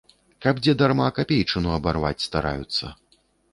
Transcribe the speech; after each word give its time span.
Каб 0.45 0.55
дзе 0.63 0.73
дарма 0.79 1.09
капейчыну 1.19 1.75
абарваць 1.77 2.25
стараюцца. 2.27 2.85